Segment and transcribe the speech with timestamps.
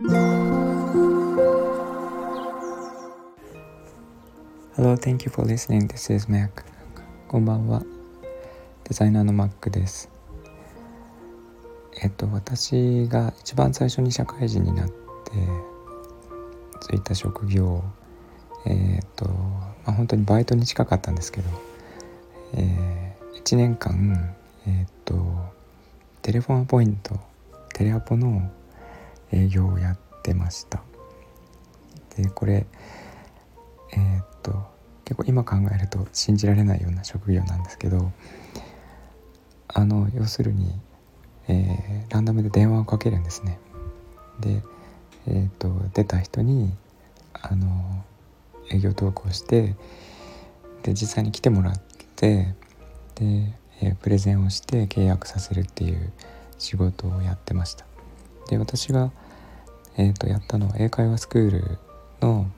[0.00, 0.14] Hello,
[4.94, 5.88] thank you for listening.
[5.88, 6.62] This is Mac.
[7.26, 7.82] こんばんは。
[8.84, 10.08] デザイナーの Mac です。
[12.00, 14.94] えっと、私が一番最初に社会人になって
[16.80, 17.82] ついた職業、
[18.66, 21.50] えー、っと、まあ、本当にバイトに近かったんですけど、
[22.54, 24.32] えー、1年間、
[24.64, 25.16] えー、っと、
[26.22, 27.18] テレフォンアポイント、
[27.74, 28.48] テレアポの
[29.32, 30.82] 営業をやってました。
[32.16, 32.66] で、これ、
[33.92, 34.78] えー、っと
[35.08, 38.12] 結構今考えると信じられないような職業なんですけど
[39.68, 40.70] あの要するに、
[41.48, 43.58] えー、ランダムで電話をかけるんですね。
[44.40, 44.62] で、
[45.26, 46.74] えーと、出た人に
[47.32, 48.04] あの
[48.70, 49.76] 営業投稿して
[50.82, 51.82] で実際に来てもらっ
[52.16, 52.54] て
[53.14, 56.12] で、えー、プレゼンをして契約させるっていう
[56.58, 57.87] 仕事をやってました。
[58.48, 59.10] で私が、
[59.96, 61.78] えーとやったのは英会話スクール
[62.20, 62.50] の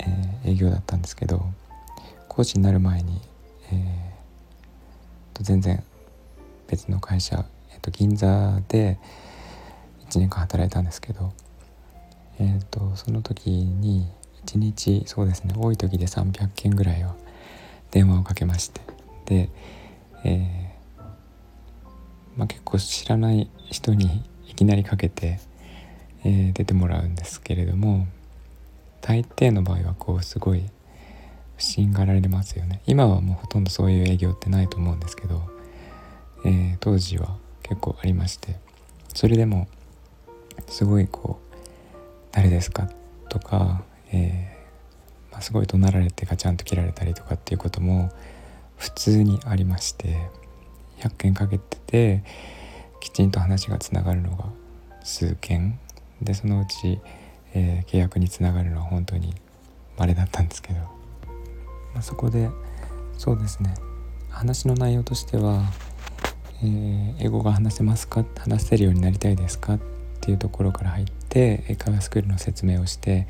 [0.00, 1.42] えー、営業だったんですけど
[2.28, 3.20] 講師になる前に、
[3.72, 5.82] えー、と全然
[6.68, 8.98] 別の会社、えー、と銀座で
[10.10, 11.32] 1年間働いたんですけど、
[12.38, 14.06] えー、とその時に
[14.44, 17.14] 1日そうですね多い時で300件ぐらいは
[17.90, 18.80] 電話をかけまして
[19.26, 19.50] で、
[20.24, 21.02] えー
[22.36, 25.40] まあ、結構知らない人にいきなりかけて、
[26.24, 28.06] えー、出てもらうんですけれども
[29.00, 30.64] 大抵の場合はこうすごい
[31.56, 35.42] 不審がられますよね今はもうほとんどそういう営業ってないと思うんですけど、
[36.44, 38.56] えー、当時は結構ありまして
[39.14, 39.68] それでも
[40.68, 41.56] すごいこう
[42.32, 42.90] 「誰ですか?」
[43.28, 48.10] とか、えー、まあ、すごい怒鳴られてガチャンと切られたりとかっていうことも
[48.76, 50.16] 普通にありまして
[50.98, 52.22] 100件かけてて
[53.06, 54.46] きちんと話がつながるのが
[55.04, 55.78] 数件。
[56.20, 56.98] でそのうち
[57.54, 59.32] えー、契約につながるのは本当に
[59.96, 62.50] 稀だったんですけど、まあ、そこで
[63.16, 63.72] そうですね。
[64.28, 65.62] 話の内容としては、
[66.62, 68.26] えー、英語が話せますか？
[68.36, 69.74] 話せるようになりたいですか？
[69.74, 69.80] っ
[70.20, 73.26] ていうところから入って英会話スクールの説明をして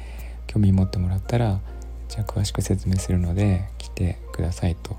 [0.49, 1.61] 興味持ってもらったら
[2.09, 4.97] じゃあ詳しく説明するので来てくださいと。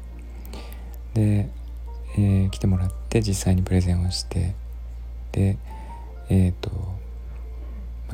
[1.16, 1.50] で、
[2.18, 4.56] えー、来てもらって実際にプレゼンをして
[5.38, 5.56] で
[6.30, 6.72] えっ、ー、と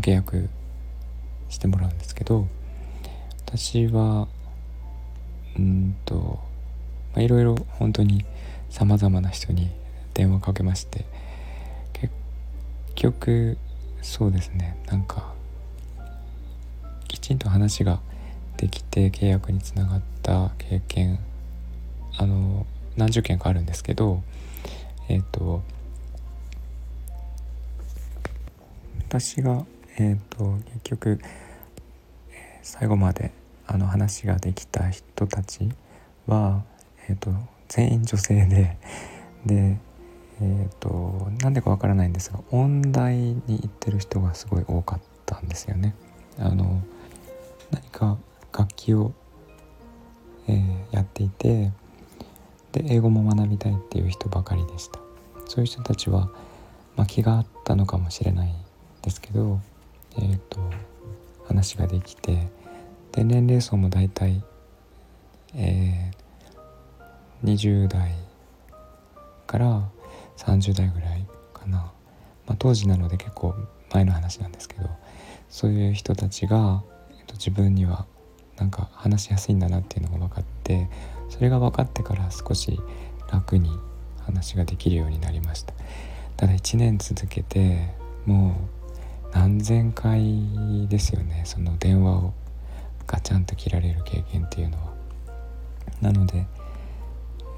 [0.01, 0.49] 契約
[1.47, 2.47] してもらうんですけど
[3.45, 4.27] 私は
[5.57, 6.39] うんと
[7.15, 8.25] いろいろ本当に
[8.69, 9.71] さまざまな人に
[10.13, 11.05] 電話かけまして
[11.93, 12.13] 結
[12.95, 13.57] 局
[14.01, 15.33] そうですねなんか
[17.07, 18.01] きちんと話が
[18.57, 21.19] できて契約につながった経験
[22.17, 22.65] あの
[22.97, 24.21] 何十件かあるんですけど
[25.07, 25.63] えっ、ー、と
[29.13, 29.63] 私が
[29.99, 31.19] え、ー、と結局
[32.63, 33.31] 最後まで
[33.67, 35.69] あの話ができた人たち
[36.25, 36.63] は、
[37.07, 37.29] えーと、
[37.67, 38.75] 全員女性で
[39.45, 39.77] で、
[40.41, 45.93] えーと、なんでかわからないんですが音大に行ってる人がすごい多かったんですよね。
[46.39, 46.81] あの
[47.69, 48.17] 何か
[48.51, 49.13] 楽器を、
[50.47, 51.71] えー、やっていて
[52.71, 54.99] で英語も学びたいっていう人ばかりでした
[55.45, 56.31] そういう人たちは、
[56.95, 58.62] まあ、気があったのかもしれない
[59.03, 59.59] ですけど
[60.17, 60.59] え、ー、と
[61.45, 62.47] 話ができて
[63.11, 64.43] で年齢層も大体、
[65.55, 68.15] えー、20代
[69.45, 69.83] から
[70.37, 71.91] 30代ぐらいかな、
[72.47, 73.53] まあ、当時なので結構
[73.93, 74.89] 前の話なんですけど
[75.49, 76.81] そういう人たちが、
[77.11, 78.07] えっと、自分には
[78.57, 80.89] なんか話しやすいんだなっていうのが分かって
[81.29, 82.79] それが分かってから少し
[83.31, 83.69] 楽に
[84.25, 85.73] 話ができるようになりました。
[86.37, 87.93] ただ1年続けて
[88.25, 88.82] もう
[89.33, 92.33] 何千回ですよねその電話を
[93.07, 94.93] ガチャンと切られる経験っていうのは。
[96.01, 96.45] なので、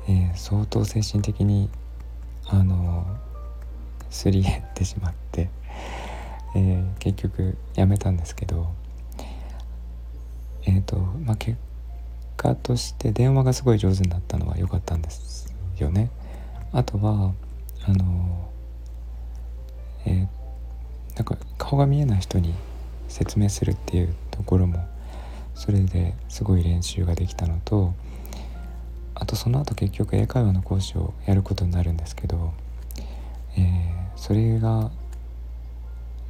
[0.08, 1.69] えー、相当精神的に
[2.47, 3.06] あの
[4.09, 5.50] すり減ってしまって、
[6.56, 8.68] えー、結局やめたんですけど
[10.63, 11.57] えっ、ー、とまあ結
[12.38, 16.10] 果として電話がすごい上手になったのは良かったんですよね。
[16.72, 17.33] あとは
[17.88, 18.50] あの
[20.06, 20.27] えー、
[21.16, 22.53] なんか顔が見えない人に
[23.07, 24.85] 説明するっていうところも
[25.56, 27.95] それですごい練習ができたのと
[29.15, 32.53] あとその後結局英会話の講師をやることになるんですけど、
[33.57, 34.91] えー、それが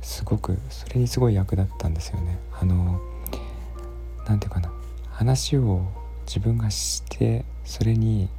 [0.01, 2.37] すごくそれにすごい役立ったんですよね。
[2.57, 3.01] あの
[4.27, 4.71] 何て言うかな
[5.09, 5.81] 話を
[6.27, 8.29] 自分がしてそれに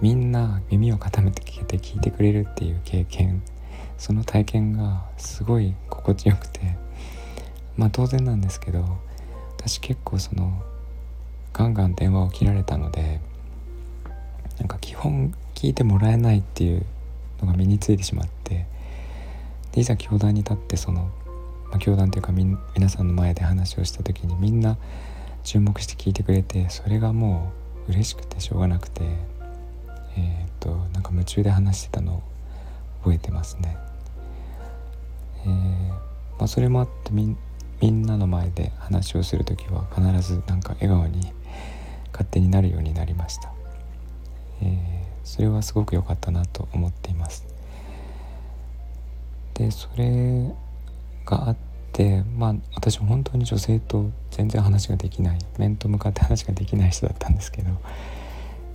[0.00, 3.42] みんな耳を傾けて聞いてくれるっていう経験
[3.98, 6.76] その体験がすごい心地よくて
[7.76, 8.84] まあ当然なんですけど
[9.56, 10.62] 私結構その
[11.52, 13.20] ガンガン電話を切られたので
[14.58, 16.84] なんか基本聞いてもらえないっていう
[17.40, 18.66] のが身についてしまって
[19.72, 21.10] でいざ教壇に立ってその、
[21.70, 24.76] まあ、教壇というか皆さんの前で話をした時にみんな
[25.44, 27.52] 注目して聞いてくれてそれがも
[27.88, 29.02] う嬉しくてしょうがなくて
[30.16, 32.22] えー、っとなんか夢中で話してたのを
[33.00, 33.76] 覚えてますね。
[35.46, 35.88] えー
[36.38, 37.24] まあ、それもあってみ
[37.90, 41.32] んなの前で話をする時は必ずなんか笑顔に
[42.12, 43.52] 勝手になるようになりました、
[44.62, 44.68] えー、
[45.24, 47.46] それはすごく良かったなと思っています。
[49.54, 50.50] でそれ
[51.24, 51.56] があっ
[51.92, 57.70] てまあ私も本当に女性と全然話ができない面と向かって話ができない人だったんですけど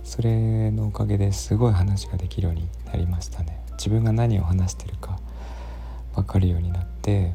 [0.02, 3.62] それのおかげですごい話ができるようになりましたね。
[3.72, 5.11] 自分が何を話してるか
[6.14, 7.32] 分かるようになって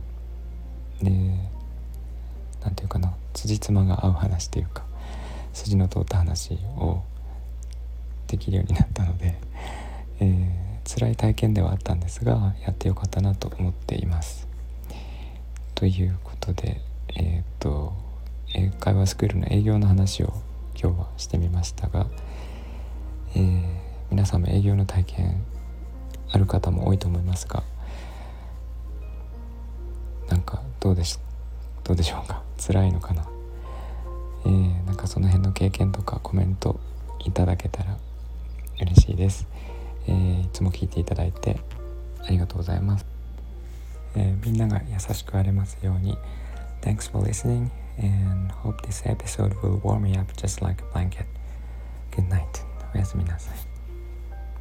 [1.02, 1.10] で
[2.62, 4.84] 何て言うかな辻褄が合う話というか
[5.54, 7.04] 筋の通った話を
[8.28, 9.36] できるようになったので、
[10.20, 14.48] えー、辛い体験ではあったんですがやってよかったなと思っています。
[15.76, 16.82] ということで
[17.16, 17.94] えー、っと
[18.54, 20.34] 英会話スクールの営業の話を
[20.80, 22.08] 今日はしてみましたが、
[23.36, 23.64] えー、
[24.12, 25.42] 皆さんも営業の体験
[26.32, 27.64] ある方も多いと思いますが
[30.80, 31.20] どうでし
[31.84, 32.44] どうでしょうか？
[32.58, 33.28] 辛いのかな？
[34.46, 36.80] えー、なんかその辺の経験とかコメント
[37.20, 37.98] いただけたら
[38.80, 39.48] 嬉しいです、
[40.08, 41.60] えー、いつも聞いていただいて
[42.24, 43.06] ありがとうございます、
[44.16, 46.18] えー、みんなが優しくありますように
[46.82, 47.70] Thanks for listening
[48.00, 51.26] and hope this episode will warm me up just like a blanket.
[52.12, 52.46] Good night.
[52.94, 53.56] おやすみなさい。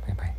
[0.09, 0.36] バイバイ。